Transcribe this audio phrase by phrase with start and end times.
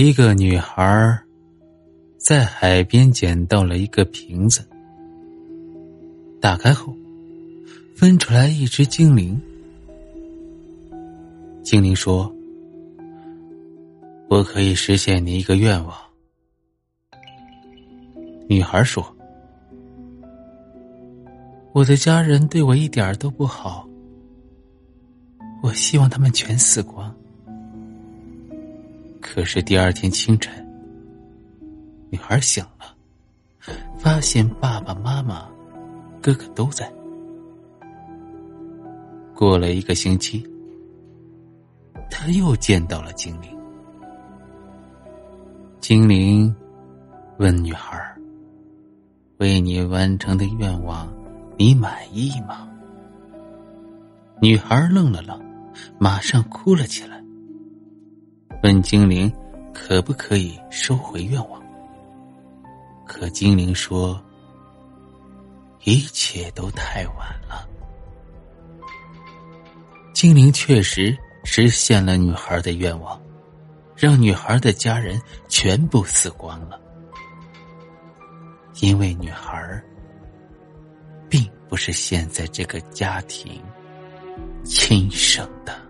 [0.00, 1.16] 一个女孩
[2.18, 4.68] 在海边捡到了一个瓶子，
[6.40, 6.92] 打开后
[7.94, 9.40] 分出来一只精灵。
[11.62, 12.34] 精灵说
[14.28, 15.96] ：“我可以实现你一个愿望。”
[18.50, 19.16] 女孩说
[21.72, 23.88] ：“我的家人对我一点都不好，
[25.62, 27.14] 我希望他们全死光。”
[29.34, 30.64] 可是第二天清晨，
[32.08, 32.94] 女孩醒了，
[33.98, 35.48] 发现爸爸妈妈、
[36.22, 36.88] 哥哥都在。
[39.34, 40.46] 过了一个星期，
[42.08, 43.50] 他又见到了精灵。
[45.80, 46.54] 精灵
[47.38, 48.00] 问女孩
[49.38, 51.12] ：“为你完成的愿望，
[51.58, 52.68] 你满意吗？”
[54.40, 55.36] 女孩愣了愣，
[55.98, 57.23] 马上哭了起来。
[58.64, 59.30] 问精灵
[59.74, 61.62] 可不可以收回愿望？
[63.06, 64.18] 可精灵说
[65.84, 67.68] ：“一切都太晚了。”
[70.14, 73.20] 精灵确实实现了女孩的愿望，
[73.94, 76.80] 让女孩的家人全部死光了，
[78.80, 79.78] 因为女孩
[81.28, 83.62] 并不是现在这个家庭
[84.64, 85.83] 亲生的。